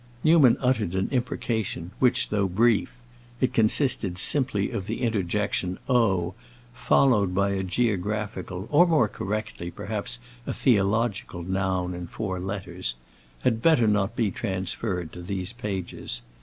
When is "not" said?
13.87-14.15